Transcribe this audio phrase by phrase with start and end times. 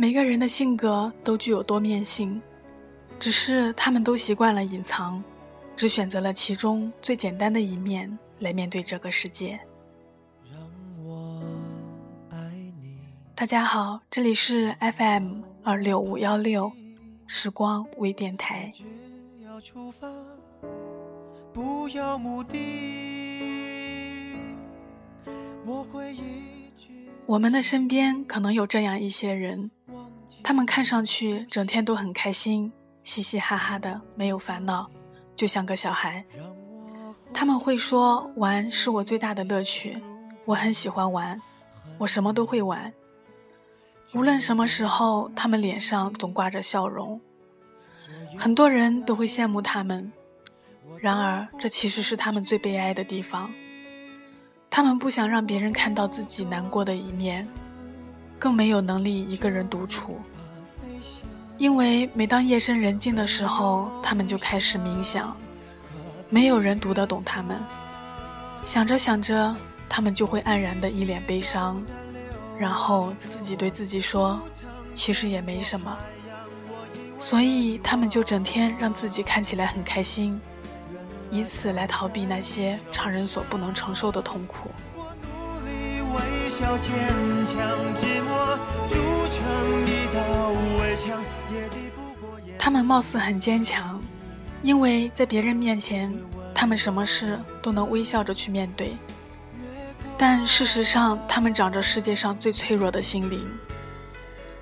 [0.00, 2.40] 每个人的性格都具有多面性，
[3.18, 5.20] 只是他们都习惯了隐藏，
[5.74, 9.58] 只选择了其中最简单的一面来面对这个世界。
[10.48, 10.56] 让
[11.04, 11.42] 我
[12.30, 12.36] 爱
[12.80, 13.00] 你
[13.34, 16.70] 大家好，这里是 FM 二六五幺六
[17.26, 18.70] 时光微电台。
[19.44, 20.08] 要出发
[21.52, 22.56] 不要目的
[25.66, 25.82] 我
[27.28, 29.70] 我们的身边可能有这样一些人。
[30.42, 34.88] 他们看上去整天都很开心，嘻嘻哈哈的，没有烦恼，
[35.36, 36.24] 就像个小孩。
[37.34, 39.98] 他们会说玩是我最大的乐趣，
[40.46, 41.38] 我很喜欢玩，
[41.98, 42.90] 我什么都会玩。
[44.14, 47.20] 无论什么时候，他们脸上总挂着笑容，
[48.38, 50.10] 很多人都会羡慕他们。
[50.98, 53.52] 然而，这其实是他们最悲哀的地方。
[54.78, 57.44] 他们不想让别人看到自己难过的一面。
[58.38, 60.20] 更没有能力一个人独处，
[61.56, 65.36] 因为每当夜深人静的时候，他们就开始冥想，
[66.30, 67.58] 没有人读得懂他们。
[68.64, 69.52] 想着想着，
[69.88, 71.82] 他们就会黯然的一脸悲伤，
[72.56, 74.40] 然后自己对自己说
[74.94, 75.98] ：“其实也没什么。”
[77.18, 80.40] 所以他们就整天让自己看起来很开心，
[81.30, 84.70] 以此来逃避那些常人所不能承受的痛苦。
[92.58, 94.00] 他们貌似很坚强，
[94.62, 96.12] 因为在别人面前，
[96.54, 98.96] 他们什么事都能微笑着去面对。
[100.18, 103.46] 但事实上，他们长着世界上最脆弱的心灵，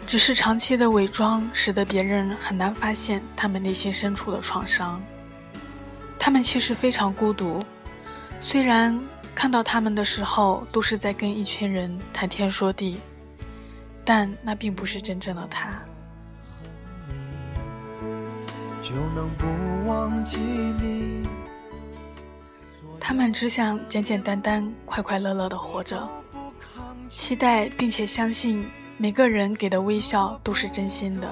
[0.07, 5.01] 只是长期的伪装，使得别人很难发现他们内心深处的创伤。
[6.27, 7.63] 他们其实非常孤独，
[8.41, 9.01] 虽然。
[9.33, 12.99] 看到他们的时候，都是在跟一群人谈天说地，
[14.03, 15.79] 但那并不是真正的他。
[22.99, 26.09] 他们只想简简单单、快快乐乐的活着，
[27.11, 28.67] 期待并且相信
[28.97, 31.29] 每个人给的微笑都是真心的，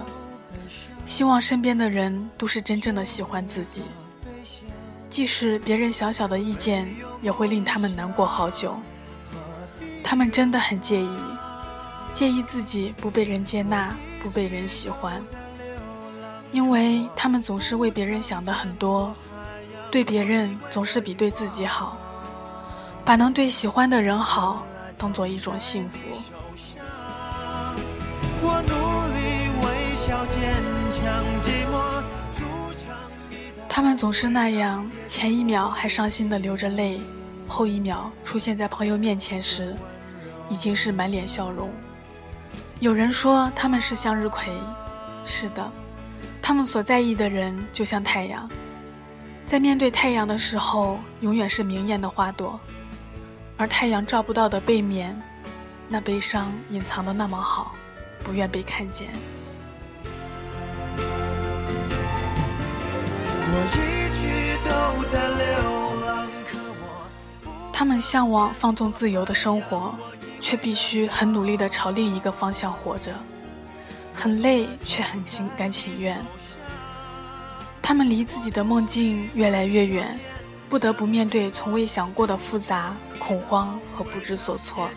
[1.04, 3.82] 希望身边的人都是真正的喜欢自己。
[5.14, 6.92] 即使别人小小的意见，
[7.22, 8.76] 也会令他们难过好久。
[10.02, 11.16] 他们真的很介意，
[12.12, 15.22] 介意自己不被人接纳，不被人喜欢，
[16.50, 19.14] 因为他们总是为别人想的很多，
[19.88, 21.96] 对别人总是比对自己好，
[23.04, 24.66] 把能对喜欢的人好
[24.98, 26.00] 当做一种幸福。
[33.76, 37.00] 他们总是那样，前一秒还伤心的流着泪，
[37.48, 39.74] 后一秒出现在朋友面前时，
[40.48, 41.68] 已经是满脸笑容。
[42.78, 44.52] 有人说他们是向日葵，
[45.26, 45.72] 是的，
[46.40, 48.48] 他们所在意的人就像太阳，
[49.44, 52.60] 在面对太阳的时候，永远是明艳的花朵，
[53.56, 55.20] 而太阳照不到的背面，
[55.88, 57.74] 那悲伤隐藏的那么好，
[58.22, 59.08] 不愿被看见。
[67.72, 69.94] 他们向往放纵自由的生活，
[70.40, 73.12] 却必须很努力地朝另一个方向活着，
[74.14, 76.24] 很累却很心甘情愿。
[77.82, 80.18] 他们离自己的梦境越来越远，
[80.68, 84.88] 不得不面对从未想过的复杂、恐慌和不知所措。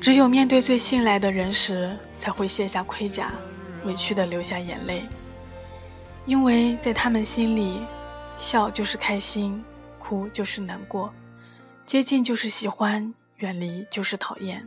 [0.00, 3.30] 只有面对最信赖的人时，才会卸下盔甲，
[3.84, 5.04] 委屈地流下眼泪。
[6.24, 7.80] 因为在他们心里，
[8.38, 9.62] 笑就是开心，
[9.98, 11.12] 哭就是难过，
[11.84, 14.66] 接近就是喜欢，远离就是讨厌。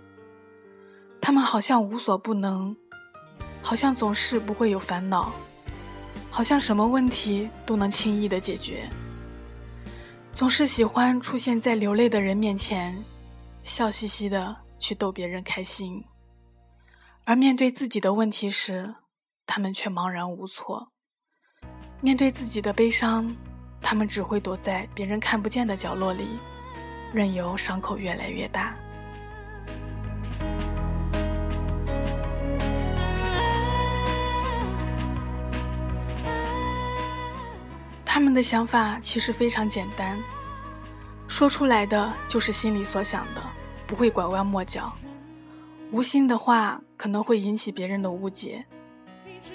[1.21, 2.75] 他们好像无所不能，
[3.61, 5.31] 好像总是不会有烦恼，
[6.29, 8.89] 好像什么问题都能轻易的解决。
[10.33, 12.93] 总是喜欢出现在流泪的人面前，
[13.63, 16.03] 笑嘻嘻的去逗别人开心，
[17.23, 18.95] 而面对自己的问题时，
[19.47, 20.91] 他们却茫然无措。
[22.05, 23.35] 面对自己的悲伤，
[23.81, 26.37] 他们只会躲在别人看不见的角落里，
[27.11, 28.75] 任由伤口越来越大。
[38.05, 40.15] 他们的想法其实非常简单，
[41.27, 43.41] 说出来的就是心里所想的，
[43.87, 44.93] 不会拐弯抹角。
[45.89, 48.63] 无心的话可能会引起别人的误解，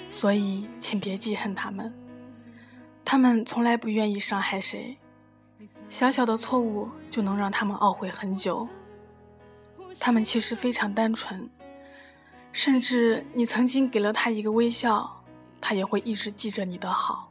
[0.09, 1.89] 所以请别记恨他们。
[3.11, 4.97] 他们从来不愿意伤害谁，
[5.89, 8.65] 小小的错误就能让他们懊悔很久。
[9.99, 11.49] 他们其实非常单纯，
[12.53, 15.21] 甚至你曾经给了他一个微笑，
[15.59, 17.29] 他也会一直记着你的好。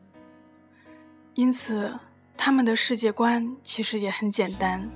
[1.32, 1.98] 因此，
[2.36, 4.86] 他们的世界观其实也很简单，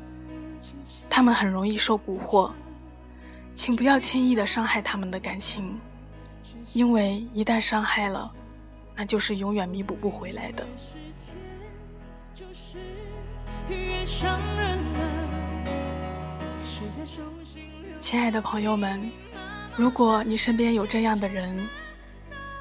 [1.09, 2.53] 他们很容易受蛊惑，
[3.55, 5.81] 请不要轻易的伤害他们的感情，
[6.75, 8.31] 因为一旦伤害了，
[8.97, 10.65] 那就是永远弥补不回来的。
[17.99, 19.11] 亲爱的朋友们，
[19.77, 21.67] 如果你身边有这样的人，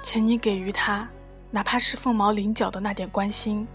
[0.01, 1.07] 请你给予他，
[1.51, 3.67] 哪怕是凤毛麟角的那点关心，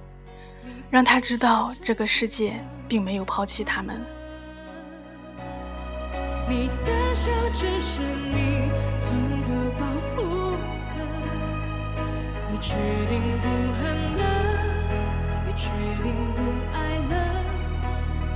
[0.90, 4.00] 让他知道这个世界并没有抛弃他们。
[6.48, 8.00] 你的笑只是
[12.60, 12.74] 确
[13.06, 13.48] 定不
[13.80, 13.82] 恨
[14.16, 14.22] 了，
[15.46, 15.68] 也确
[16.02, 16.38] 定不
[16.72, 16.76] 爱
[17.08, 17.12] 了，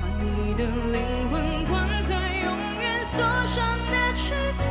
[0.01, 0.97] 把你的灵
[1.31, 1.35] 魂
[1.67, 1.71] 关
[2.03, 2.47] 在永
[2.81, 2.83] 远。
[3.05, 4.63] 锁上的躯壳，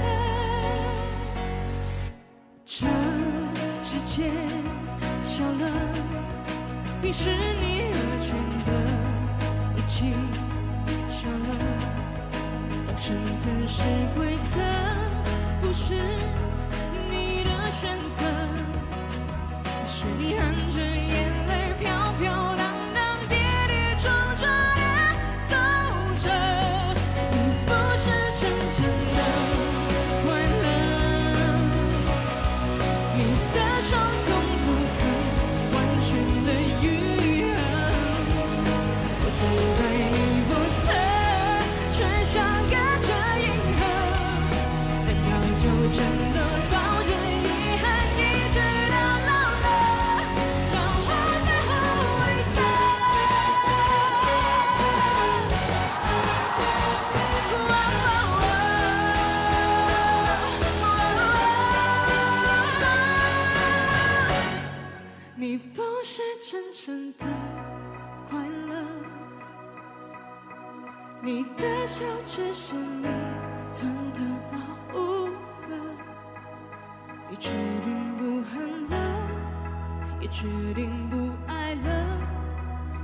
[2.65, 2.87] 这
[3.83, 4.31] 世界
[5.23, 5.63] 笑了，
[7.03, 7.29] 于是
[71.23, 73.07] 你的笑只是你
[73.71, 74.19] 存的
[74.51, 74.57] 保
[74.91, 75.67] 护色，
[77.29, 77.51] 你决
[77.83, 78.97] 定不恨了，
[80.19, 81.89] 也决定不爱了，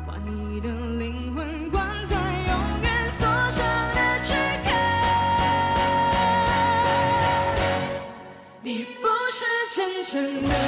[0.08, 0.68] 把你的
[0.98, 4.34] 灵魂关在永远锁上的躯
[4.64, 4.72] 壳。
[8.64, 10.67] 你不是真正的。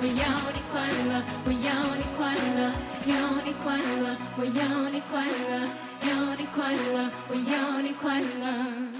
[0.00, 2.72] 我要你快乐我要你快乐
[3.06, 3.12] 要
[3.44, 5.68] 你快乐我要你快乐
[6.06, 8.93] 要你快乐我要你快乐。